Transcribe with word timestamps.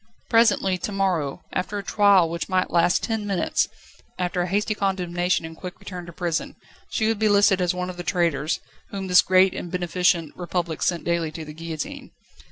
Presently, 0.31 0.79
to 0.79 0.91
morrow, 0.91 1.43
after 1.53 1.77
a 1.77 1.83
trial 1.83 2.27
which 2.27 2.49
might 2.49 2.71
last 2.71 3.03
ten 3.03 3.27
minutes, 3.27 3.67
after 4.17 4.41
a 4.41 4.47
hasty 4.47 4.73
condemnation 4.73 5.45
and 5.45 5.55
quick 5.55 5.79
return 5.79 6.07
to 6.07 6.11
prison, 6.11 6.55
she 6.89 7.07
would 7.07 7.19
be 7.19 7.29
listed 7.29 7.61
as 7.61 7.75
one 7.75 7.87
of 7.91 7.97
the 7.97 8.03
traitors, 8.03 8.59
whom 8.89 9.05
this 9.05 9.21
great 9.21 9.53
and 9.53 9.69
beneficent 9.69 10.35
Republic 10.35 10.81
sent 10.81 11.03
daily 11.03 11.31
to 11.33 11.45
the 11.45 11.53
guillotine. 11.53 12.09